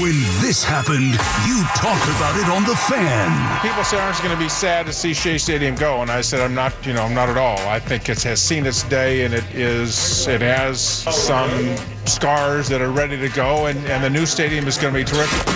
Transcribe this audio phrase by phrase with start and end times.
[0.00, 1.12] When this happened,
[1.46, 3.62] you talked about it on the fan.
[3.62, 6.20] People say I was going to be sad to see Shea Stadium go, and I
[6.20, 6.74] said I'm not.
[6.84, 7.58] You know, I'm not at all.
[7.60, 10.26] I think it has seen its day, and it is.
[10.26, 14.78] It has some scars that are ready to go, and, and the new stadium is
[14.78, 15.46] going to be terrific.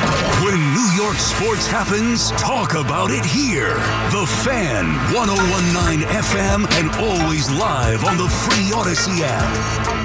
[0.44, 3.74] When New York sports happens, talk about it here.
[4.10, 10.01] The Fan, 1019 FM, and always live on the free Audacy app.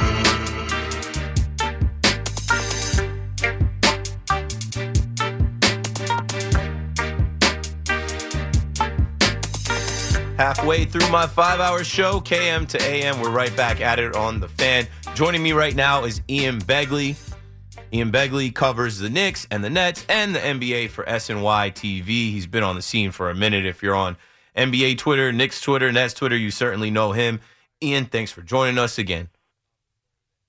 [10.38, 14.40] Halfway through my five hour show, KM to AM, we're right back at it on
[14.40, 14.86] the fan.
[15.16, 17.18] Joining me right now is Ian Begley.
[17.92, 22.06] Ian Begley covers the Knicks and the Nets and the NBA for SNY TV.
[22.06, 23.66] He's been on the scene for a minute.
[23.66, 24.16] If you're on
[24.56, 27.40] NBA Twitter, Knicks Twitter, Nets Twitter, you certainly know him.
[27.82, 29.30] Ian, thanks for joining us again.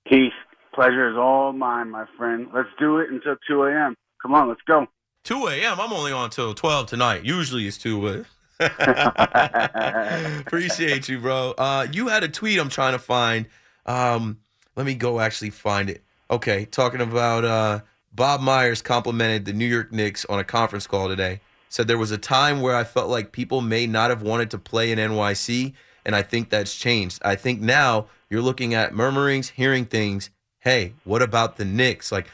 [0.07, 0.33] Keith,
[0.71, 2.47] pleasure is all mine, my friend.
[2.53, 3.95] Let's do it until 2 a.m.
[4.21, 4.85] Come on, let's go.
[5.23, 5.79] 2 a.m.
[5.79, 7.25] I'm only on till 12 tonight.
[7.25, 8.25] Usually it's 2, but
[10.45, 11.53] Appreciate you, bro.
[11.57, 13.45] Uh, you had a tweet I'm trying to find.
[13.85, 14.39] Um,
[14.75, 16.03] let me go actually find it.
[16.29, 17.79] Okay, talking about uh,
[18.13, 21.39] Bob Myers complimented the New York Knicks on a conference call today.
[21.69, 24.57] Said there was a time where I felt like people may not have wanted to
[24.57, 25.73] play in NYC,
[26.05, 27.21] and I think that's changed.
[27.23, 30.31] I think now you're looking at murmurings, hearing things.
[30.59, 32.11] Hey, what about the Knicks?
[32.11, 32.27] Like,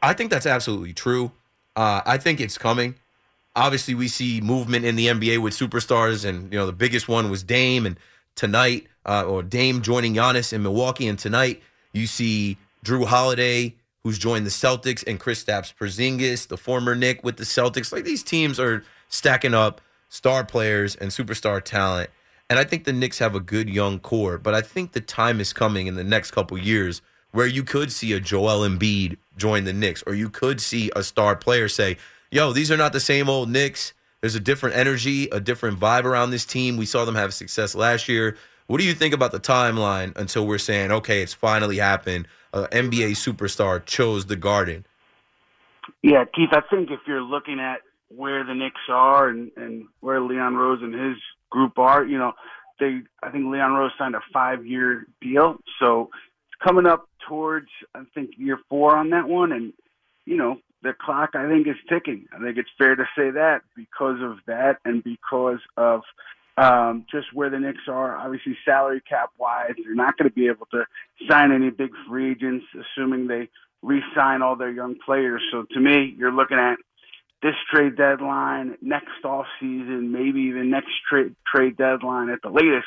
[0.00, 1.32] I think that's absolutely true.
[1.74, 2.94] Uh, I think it's coming
[3.56, 7.30] obviously we see movement in the NBA with superstars, and you know the biggest one
[7.30, 7.98] was Dame, and
[8.34, 11.62] tonight uh, or Dame joining Giannis in Milwaukee, and tonight
[11.92, 17.24] you see Jrue Holiday who's joined the Celtics and Chris Kristaps Porzingis, the former Knick
[17.24, 17.90] with the Celtics.
[17.90, 22.10] Like these teams are stacking up star players and superstar talent.
[22.50, 25.40] And I think the Knicks have a good young core, but I think the time
[25.40, 27.00] is coming in the next couple years
[27.32, 31.02] where you could see a Joel Embiid join the Knicks, or you could see a
[31.02, 31.96] star player say,
[32.34, 33.94] yo, these are not the same old Knicks.
[34.20, 36.76] There's a different energy, a different vibe around this team.
[36.76, 38.36] We saw them have success last year.
[38.66, 42.26] What do you think about the timeline until we're saying, okay, it's finally happened?
[42.52, 44.84] An NBA superstar chose the Garden.
[46.02, 50.20] Yeah, Keith, I think if you're looking at where the Knicks are and, and where
[50.20, 51.16] Leon Rose and his
[51.50, 52.32] group are, you know,
[52.80, 55.58] they I think Leon Rose signed a five year deal.
[55.78, 56.10] So
[56.48, 59.72] it's coming up towards I think year four on that one and
[60.24, 62.26] you know, the clock I think is ticking.
[62.32, 66.02] I think it's fair to say that because of that and because of
[66.56, 70.46] um, just where the Knicks are, obviously salary cap wise, they're not going to be
[70.46, 70.84] able to
[71.28, 73.48] sign any big free agents, assuming they
[73.82, 75.42] re-sign all their young players.
[75.50, 76.76] So to me, you're looking at
[77.42, 82.86] this trade deadline, next off season, maybe even next trade trade deadline at the latest,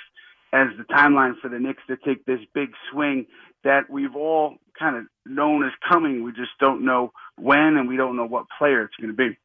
[0.53, 3.25] as the timeline for the Knicks to take this big swing
[3.63, 6.23] that we've all kind of known is coming.
[6.23, 9.38] We just don't know when, and we don't know what player it's going to be.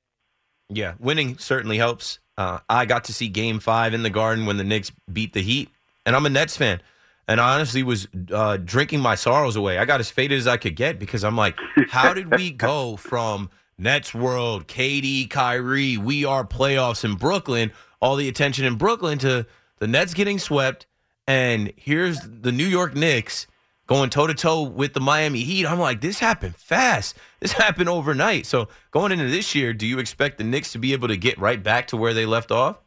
[0.68, 2.18] Yeah, winning certainly helps.
[2.38, 5.42] Uh, I got to see Game Five in the Garden when the Knicks beat the
[5.42, 5.70] Heat,
[6.06, 6.80] and I'm a Nets fan.
[7.28, 9.78] And I honestly was uh, drinking my sorrows away.
[9.78, 11.56] I got as faded as I could get because I'm like,
[11.88, 13.48] how did we go from
[13.78, 19.46] Nets World, KD, Kyrie, we are playoffs in Brooklyn, all the attention in Brooklyn to
[19.78, 20.86] the Nets getting swept,
[21.26, 23.46] and here's the New York Knicks
[23.92, 25.66] going toe to toe with the Miami Heat.
[25.66, 27.14] I'm like, this happened fast.
[27.40, 28.46] This happened overnight.
[28.46, 31.38] So going into this year, do you expect the Knicks to be able to get
[31.38, 32.78] right back to where they left off?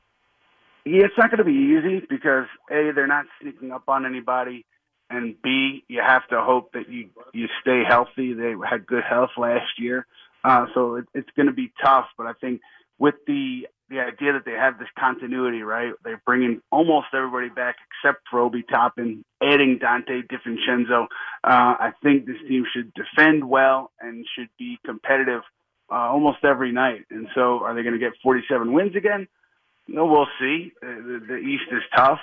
[0.84, 4.66] Yeah, it's not going to be easy because a they're not sneaking up on anybody,
[5.10, 8.34] and b you have to hope that you you stay healthy.
[8.34, 10.06] They had good health last year,
[10.44, 12.06] uh, so it, it's going to be tough.
[12.20, 12.62] But I think
[13.00, 15.94] with the the idea that they have this continuity, right?
[16.04, 21.04] They're bringing almost everybody back except for Obi Toppin, adding Donte DiVincenzo.
[21.44, 25.42] Uh, I think this team should defend well and should be competitive
[25.92, 27.06] uh, almost every night.
[27.12, 29.28] And so, are they going to get 47 wins again?
[29.88, 30.72] No, we'll see.
[30.82, 32.20] The, the, the East is tough,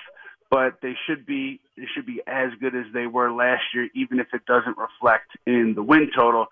[0.50, 4.18] but they should be they should be as good as they were last year, even
[4.18, 6.46] if it doesn't reflect in the win total.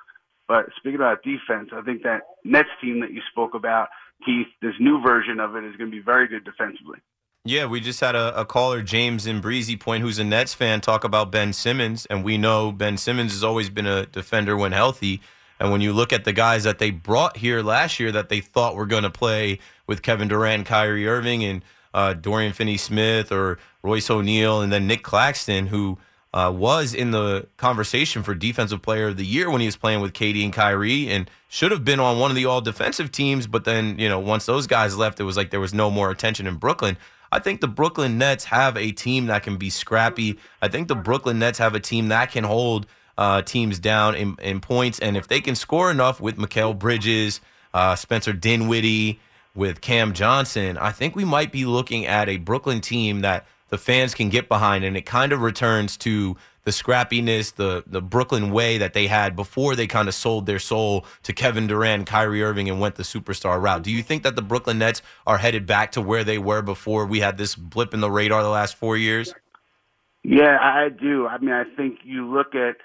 [0.47, 3.89] But speaking about defense, I think that Nets team that you spoke about
[4.25, 6.99] Keith, this new version of it is going to be very good defensively.
[7.44, 10.82] Yeah, we just had a, a, caller, James in Breezy Point, who's a Nets fan,
[10.82, 14.72] talk about Ben Simmons, and we know Ben Simmons has always been a defender when
[14.72, 15.22] healthy.
[15.58, 18.40] And when you look at the guys that they brought here last year that they
[18.40, 21.64] thought were going to play with Kevin Durant, Kyrie Irving, and
[21.94, 25.99] uh, Dorian Finney-Smith, or Royce O'Neale, and then Nic Claxton, who
[26.32, 30.00] uh, was in the conversation for Defensive Player of the Year when he was playing
[30.00, 33.47] with KD and Kyrie, and should have been on one of the All Defensive teams.
[33.47, 36.11] But then, you know, once those guys left, it was like there was no more
[36.11, 36.97] attention in Brooklyn.
[37.32, 40.38] I think the Brooklyn Nets have a team that can be scrappy.
[40.61, 42.87] I think the Brooklyn Nets have a team that can hold
[43.17, 47.41] uh, teams down in, in, points, and if they can score enough with Mikal Bridges,
[47.75, 49.21] uh, Spencer Dinwiddie,
[49.55, 53.78] with Cam Johnson, I think we might be looking at a Brooklyn team that the
[53.78, 58.50] fans can get behind, and it kind of returns to the scrappiness, the the Brooklyn
[58.50, 62.43] way that they had before they kind of sold their soul to Kevin Durant, Kyrie
[62.43, 63.82] Irving, and went the superstar route.
[63.82, 67.06] Do you think that the Brooklyn Nets are headed back to where they were before
[67.06, 69.32] we had this blip in the radar the last four years?
[70.23, 71.26] Yeah, I do.
[71.26, 72.76] I mean, I think you look at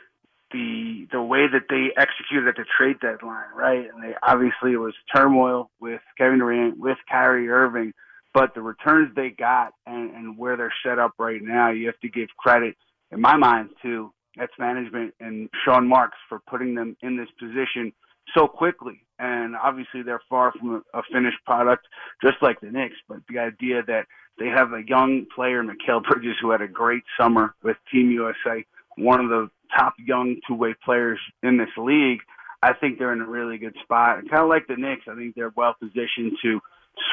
[0.52, 3.90] the the way that they executed at the trade deadline, right?
[3.94, 7.94] And they obviously it was turmoil with Kevin Durant, with Kyrie Irving
[8.36, 12.00] but the returns they got and, and where they're set up right now, you have
[12.02, 12.76] to give credit,
[13.12, 17.94] in my mind, to Nets management and Sean Marks for putting them in this position
[18.38, 19.06] so quickly.
[19.18, 21.88] And obviously, they're far from a, a finished product,
[22.22, 22.98] just like the Knicks.
[23.08, 24.06] But the idea that
[24.38, 28.66] they have a young player, Mikal Bridges, who had a great summer with Team USA,
[28.98, 32.20] one of the top young two-way players in this league.
[32.62, 34.20] I think they're in a really good spot.
[34.20, 36.60] And kind of like the Knicks, I think they're well positioned to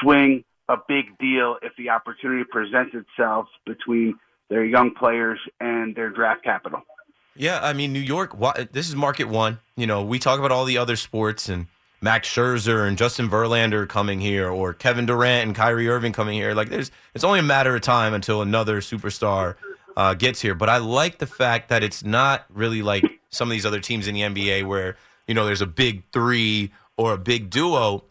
[0.00, 0.42] swing
[0.72, 6.42] a big deal if the opportunity presents itself between their young players and their draft
[6.42, 6.80] capital.
[7.36, 8.34] Yeah, I mean New York.
[8.72, 9.60] This is market one.
[9.76, 11.66] You know, we talk about all the other sports and
[12.00, 16.52] Max Scherzer and Justin Verlander coming here, or Kevin Durant and Kyrie Irving coming here.
[16.52, 19.54] Like, there's it's only a matter of time until another superstar
[19.96, 20.54] uh, gets here.
[20.54, 24.08] But I like the fact that it's not really like some of these other teams
[24.08, 24.96] in the NBA where
[25.26, 28.04] you know there's a big three or a big duo.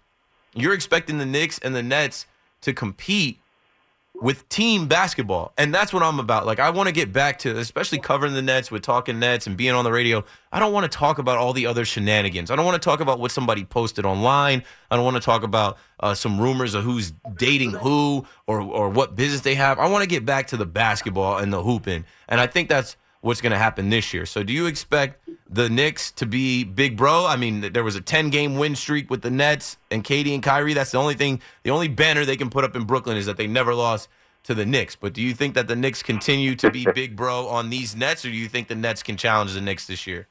[0.53, 2.25] You're expecting the Knicks and the Nets
[2.61, 3.39] to compete
[4.21, 5.51] with team basketball.
[5.57, 6.45] And that's what I'm about.
[6.45, 9.57] Like, I want to get back to, especially covering the Nets with talking Nets and
[9.57, 10.23] being on the radio.
[10.51, 12.51] I don't want to talk about all the other shenanigans.
[12.51, 14.63] I don't want to talk about what somebody posted online.
[14.91, 18.89] I don't want to talk about uh, some rumors of who's dating who or, or
[18.89, 19.79] what business they have.
[19.79, 22.05] I want to get back to the basketball and the hooping.
[22.29, 24.25] And I think that's what's going to happen this year.
[24.25, 27.25] So, do you expect the Knicks to be big bro?
[27.25, 30.44] I mean, there was a 10 game win streak with the Nets and KD and
[30.44, 30.73] Kyrie.
[30.73, 33.38] That's the only thing, the only banner they can put up in Brooklyn is that
[33.38, 34.09] they never lost
[34.44, 34.95] to the Knicks.
[34.95, 38.25] But do you think that the Knicks continue to be big bro on these Nets,
[38.25, 40.27] or do you think the Nets can challenge the Knicks this year?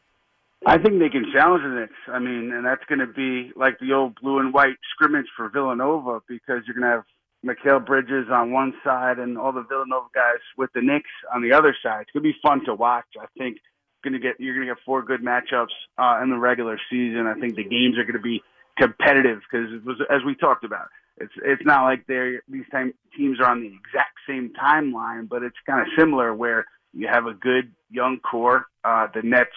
[0.67, 1.95] I think they can challenge the Knicks.
[2.09, 5.49] I mean, and that's going to be like the old blue and white scrimmage for
[5.49, 7.05] Villanova because you're going to have
[7.45, 11.53] Mikal Bridges on one side and all the Villanova guys with the Knicks on the
[11.53, 12.03] other side.
[12.03, 13.07] It's gonna be fun to watch.
[13.21, 13.59] I think
[14.05, 17.27] gonna get you're gonna get four good matchups uh, in the regular season.
[17.27, 18.43] I think the games are gonna be
[18.79, 20.88] competitive because it was as we talked about.
[21.19, 25.43] It's it's not like they're these time, teams are on the exact same timeline, but
[25.43, 28.67] it's kind of similar where you have a good young core.
[28.85, 29.50] Uh, the Nets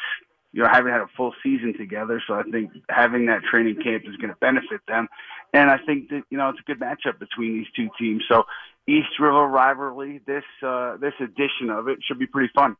[0.53, 2.21] you know, haven't had a full season together.
[2.25, 5.07] So I think having that training camp is going to benefit them.
[5.51, 8.23] And I think that, you know, it's a good matchup between these two teams.
[8.29, 8.43] So
[8.87, 12.77] East River rivalry, this, uh, this edition of it should be pretty fun.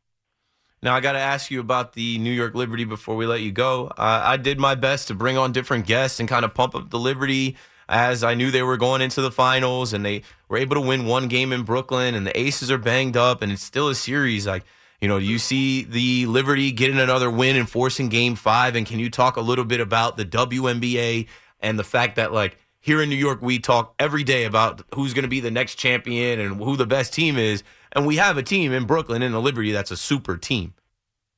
[0.84, 3.51] Now, I got to ask you about the New York Liberty before we let you
[3.51, 3.88] go.
[3.88, 6.89] Uh, I did my best to bring on different guests and kind of pump up
[6.89, 7.56] the Liberty
[7.89, 11.06] as I knew they were going into the finals and they were able to win
[11.06, 14.46] one game in Brooklyn and the Aces are banged up and it's still a series.
[14.46, 14.63] Like,
[15.02, 18.76] you know, do you see the Liberty getting another win and forcing game five?
[18.76, 21.28] And can you talk a little bit about the WNBA
[21.60, 25.14] and the fact that, like, here in New York, we talk every day about who's
[25.14, 27.64] going to be the next champion and who the best team is.
[27.94, 30.74] And we have a team in Brooklyn in the Liberty that's a super team.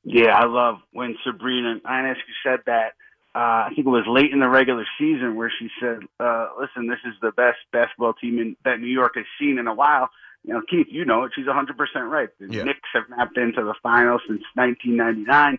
[0.02, 2.94] Yeah, I love when Sabrina Ionescu said that.
[3.34, 6.86] Uh, I think it was late in the regular season where she said, uh, "Listen,
[6.86, 10.08] this is the best basketball team in, that New York has seen in a while."
[10.46, 11.32] You know, Keith, you know it.
[11.34, 11.76] She's 100%
[12.08, 12.28] right.
[12.38, 12.62] The yeah.
[12.62, 15.58] Knicks have not been to the finals since 1999.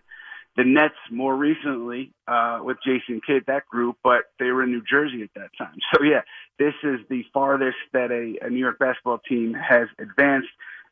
[0.56, 4.82] the Nets more recently uh, with Jason Kidd, that group, but they were in New
[4.82, 5.76] Jersey at that time.
[5.94, 6.22] So yeah,
[6.58, 10.48] this is the farthest that a, a New York basketball team has advanced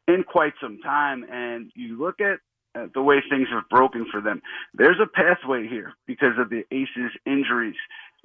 [0.07, 1.25] in quite some time.
[1.31, 2.39] And you look at
[2.75, 4.43] uh, the way things have broken for them.
[4.75, 7.77] There's a pathway here because of the Aces injuries.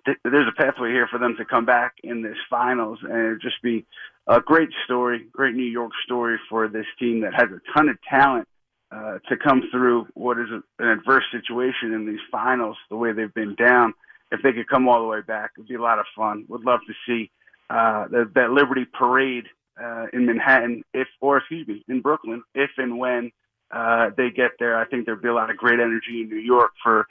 [0.05, 3.85] There's a pathway here for them to come back in this finals and just be
[4.27, 7.97] a great story, great New York story for this team that has a ton of
[8.09, 8.47] talent
[8.91, 13.11] uh, to come through what is a, an adverse situation in these finals, the way
[13.11, 13.93] they've been down.
[14.31, 16.45] If they could come all the way back, it'd be a lot of fun.
[16.47, 17.31] Would love to see
[17.69, 19.45] uh, the, that Liberty Parade
[19.81, 23.31] uh, in Manhattan, if or excuse me, in Brooklyn, if and when
[23.71, 24.77] uh, they get there.
[24.77, 27.07] I think there'd be a lot of great energy in New York for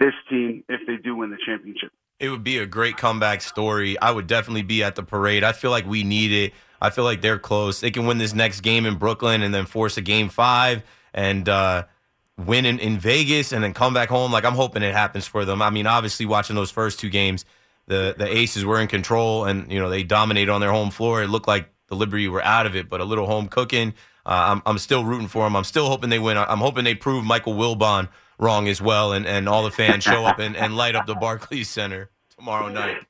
[0.00, 1.92] this team if they do win the championship.
[2.20, 3.98] It would be a great comeback story.
[4.00, 5.42] I would definitely be at the parade.
[5.42, 6.52] I feel like we need it.
[6.80, 7.80] I feel like they're close.
[7.80, 11.48] They can win this next game in Brooklyn and then force a game five and
[11.48, 11.84] uh,
[12.38, 14.30] win in, in Vegas and then come back home.
[14.32, 15.62] Like I'm hoping it happens for them.
[15.62, 17.44] I mean, obviously, watching those first two games,
[17.86, 21.22] the the Aces were in control and you know they dominated on their home floor.
[21.22, 23.94] It looked like the Liberty were out of it, but a little home cooking.
[24.26, 25.56] Uh, I'm I'm still rooting for them.
[25.56, 26.38] I'm still hoping they win.
[26.38, 30.24] I'm hoping they prove Michael Wilbon wrong as well, and, and all the fans show
[30.24, 33.06] up and, and light up the Barclays Center tomorrow night.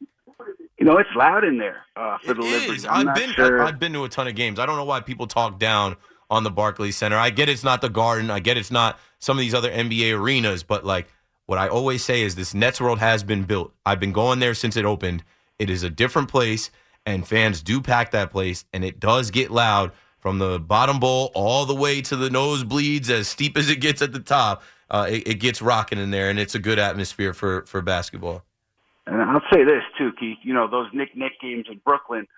[0.78, 2.76] You know, it's loud in there uh, for it the Liberty.
[2.76, 2.86] Is.
[2.86, 3.62] I've been sure.
[3.62, 4.58] I've been to a ton of games.
[4.58, 5.96] I don't know why people talk down
[6.30, 7.16] on the Barclays Center.
[7.16, 8.30] I get it's not the Garden.
[8.30, 11.08] I get it's not some of these other NBA arenas, but like
[11.46, 13.72] what I always say is this Nets world has been built.
[13.86, 15.24] I've been going there since it opened.
[15.58, 16.70] It is a different place,
[17.06, 21.30] and fans do pack that place, and it does get loud from the bottom bowl
[21.34, 24.62] all the way to the nosebleeds, as steep as it gets at the top.
[24.94, 28.44] Uh, it, it gets rocking in there, and it's a good atmosphere for for basketball.
[29.06, 30.38] And I'll say this too, Keith.
[30.42, 32.28] You know those Nick Nick games in Brooklyn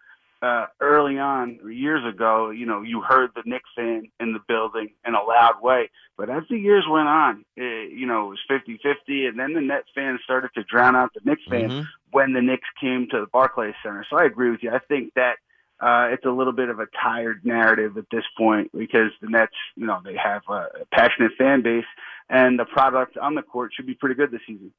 [0.43, 4.91] uh, early on years ago, you know, you heard the Knicks fan in the building
[5.07, 5.91] in a loud way.
[6.17, 9.61] But as the years went on, it, you know, it was 50-50, and then the
[9.61, 11.83] Nets fans started to drown out the Knicks fans mm-hmm.
[12.11, 14.05] when the Knicks came to the Barclays Center.
[14.09, 14.71] So I agree with you.
[14.71, 15.37] I think that
[15.81, 19.53] uh, it's a little bit of a tired narrative at this point because the Nets,
[19.75, 21.85] you know, they have a passionate fan base,
[22.29, 24.73] and the product on the court should be pretty good this season.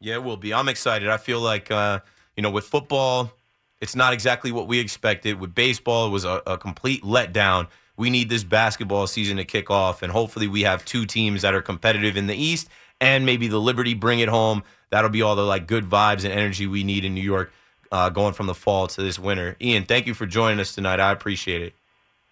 [0.00, 0.54] Yeah, it will be.
[0.54, 1.08] I'm excited.
[1.08, 2.00] I feel like, uh,
[2.36, 3.32] you know, with football–
[3.80, 5.40] it's not exactly what we expected.
[5.40, 7.68] With baseball, it was a, a complete letdown.
[7.96, 11.54] We need this basketball season to kick off, and hopefully, we have two teams that
[11.54, 12.68] are competitive in the East,
[13.00, 14.62] and maybe the Liberty bring it home.
[14.90, 17.52] That'll be all the like good vibes and energy we need in New York,
[17.92, 19.56] uh, going from the fall to this winter.
[19.60, 21.00] Ian, thank you for joining us tonight.
[21.00, 21.74] I appreciate it.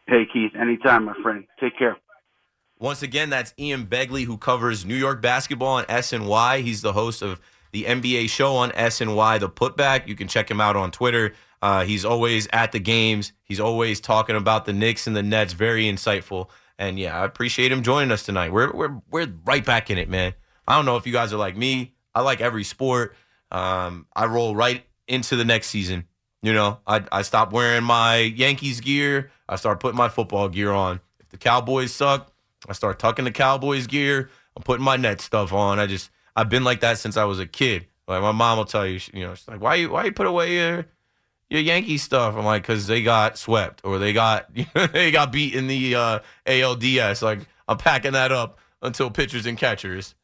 [0.06, 1.44] Hey Keith, anytime, my friend.
[1.60, 1.96] Take care.
[2.78, 6.62] Once again, that's Ian Begley, who covers New York basketball on SNY.
[6.62, 7.40] He's the host of
[7.72, 10.06] the NBA show on SNY, The Putback.
[10.06, 11.32] You can check him out on Twitter.
[11.62, 13.32] Uh, he's always at the games.
[13.42, 15.54] He's always talking about the Knicks and the Nets.
[15.54, 16.48] Very insightful.
[16.78, 18.52] And yeah, I appreciate him joining us tonight.
[18.52, 20.34] We're we're we're right back in it, man.
[20.68, 21.94] I don't know if you guys are like me.
[22.14, 23.16] I like every sport.
[23.50, 26.04] Um, I roll right into the next season.
[26.42, 29.30] You know, I I stop wearing my Yankees gear.
[29.48, 31.00] I start putting my football gear on.
[31.20, 32.30] If the Cowboys suck,
[32.68, 34.30] I start tucking the Cowboys gear.
[34.56, 35.78] I'm putting my net stuff on.
[35.78, 37.86] I just I've been like that since I was a kid.
[38.08, 40.26] Like my mom will tell you, you know, she's like, why you why you put
[40.26, 40.86] away your
[41.50, 42.36] your Yankee stuff?
[42.36, 44.50] I'm like, because they got swept or they got
[44.92, 47.22] they got beat in the uh, ALDS.
[47.22, 50.14] Like I'm packing that up until pitchers and catchers.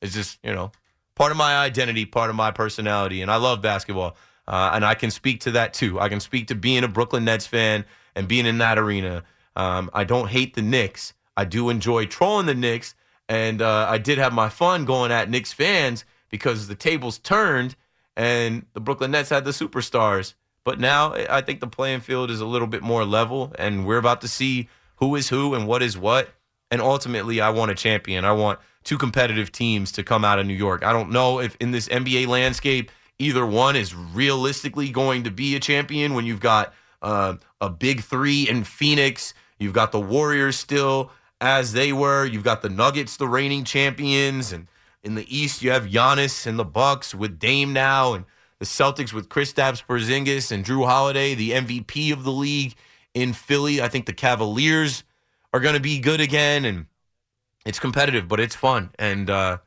[0.00, 0.72] It's just you know
[1.14, 4.16] part of my identity, part of my personality, and I love basketball.
[4.46, 5.98] Uh, and I can speak to that too.
[5.98, 9.24] I can speak to being a Brooklyn Nets fan and being in that arena.
[9.56, 11.14] Um, I don't hate the Knicks.
[11.36, 12.94] I do enjoy trolling the Knicks
[13.28, 17.76] and uh, I did have my fun going at Knicks fans because the tables turned
[18.16, 20.34] and the Brooklyn Nets had the superstars.
[20.64, 23.98] But now I think the playing field is a little bit more level, and we're
[23.98, 26.30] about to see who is who and what is what.
[26.70, 28.24] And ultimately, I want a champion.
[28.24, 30.82] I want two competitive teams to come out of New York.
[30.82, 35.54] I don't know if in this NBA landscape, either one is realistically going to be
[35.54, 36.72] a champion when you've got
[37.02, 41.10] uh, a big three in Phoenix, you've got the Warriors still
[41.44, 42.24] as they were.
[42.24, 44.66] You've got the Nuggets, the reigning champions, and
[45.02, 48.24] in the East you have Giannis and the Bucks with Dame now, and
[48.58, 52.74] the Celtics with Kristaps Porzingis and Jrue Holiday, the MVP of the league
[53.12, 53.82] in Philly.
[53.82, 55.04] I think the Cavaliers
[55.52, 56.86] are going to be good again, and
[57.66, 58.90] it's competitive, but it's fun.
[58.98, 59.58] And uh,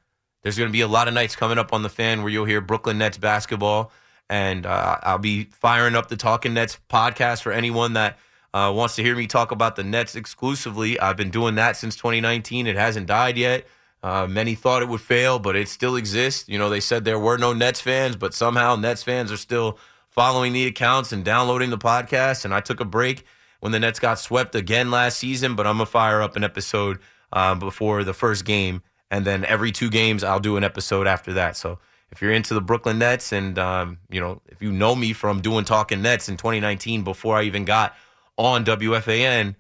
[0.42, 2.46] there's going to be a lot of nights coming up on the fan where you'll
[2.46, 3.92] hear Brooklyn Nets basketball.
[4.30, 8.18] And uh, I'll be firing up the Talking Nets podcast for anyone that
[8.54, 11.00] uh, wants to hear me talk about the Nets exclusively.
[11.00, 12.68] I've been doing that since 2019.
[12.68, 13.68] It hasn't died yet.
[14.04, 16.48] Uh, many thought it would fail, but it still exists.
[16.48, 19.80] You know, they said there were no Nets fans, but somehow Nets fans are still
[20.10, 22.46] following the accounts and downloading the podcast.
[22.46, 23.26] And I took a break
[23.60, 26.44] when the Nets got swept again last season, but I'm going to fire up an
[26.44, 27.00] episode
[27.34, 31.34] uh, before the first game and then every two games I'll do an episode after
[31.34, 31.56] that.
[31.56, 31.80] So
[32.12, 35.42] if you're into the Brooklyn Nets, and um, you know if you know me from
[35.42, 37.96] doing Talking Nets in 2019 before I even got
[38.38, 39.56] on WFAN,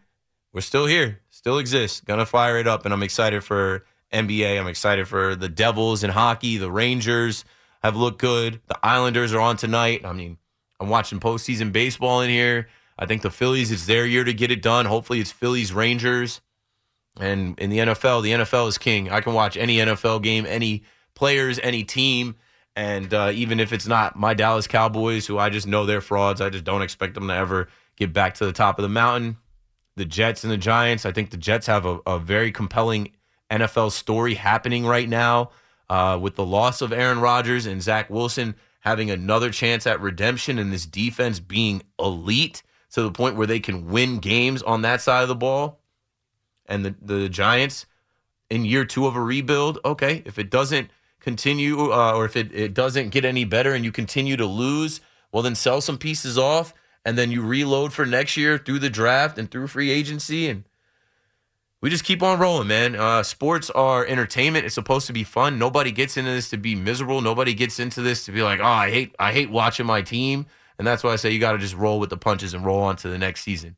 [0.53, 2.05] we're still here, still exist.
[2.05, 4.59] Gonna fire it up, and I'm excited for NBA.
[4.59, 6.57] I'm excited for the Devils in hockey.
[6.57, 7.45] The Rangers
[7.83, 8.61] have looked good.
[8.67, 10.05] The Islanders are on tonight.
[10.05, 10.37] I mean,
[10.79, 12.69] I'm watching postseason baseball in here.
[12.99, 14.85] I think the Phillies, it's their year to get it done.
[14.85, 16.41] Hopefully, it's Phillies Rangers.
[17.19, 19.09] And in the NFL, the NFL is king.
[19.09, 20.83] I can watch any NFL game, any
[21.15, 22.35] players, any team.
[22.75, 26.41] And uh, even if it's not my Dallas Cowboys, who I just know they're frauds,
[26.41, 29.37] I just don't expect them to ever get back to the top of the mountain.
[29.95, 33.11] The Jets and the Giants, I think the Jets have a, a very compelling
[33.51, 35.49] NFL story happening right now
[35.89, 40.59] uh, with the loss of Aaron Rodgers and Zach Wilson having another chance at redemption
[40.59, 42.61] and this defense being elite
[42.91, 45.81] to the point where they can win games on that side of the ball.
[46.67, 47.85] And the, the Giants
[48.49, 50.89] in year two of a rebuild, okay, if it doesn't
[51.19, 55.01] continue uh, or if it, it doesn't get any better and you continue to lose,
[55.31, 56.73] well, then sell some pieces off
[57.07, 60.49] and then you reload for next year through the draft and through free agency.
[60.49, 60.65] And
[61.79, 62.97] we just keep on rolling, man.
[62.97, 64.65] Uh, sports are entertainment.
[64.65, 65.57] It's supposed to be fun.
[65.57, 67.21] Nobody gets into this to be miserable.
[67.21, 70.47] Nobody gets into this to be like, oh, I hate, I hate watching my team.
[70.77, 72.81] And that's why I say you got to just roll with the punches and roll
[72.81, 73.77] on to the next season.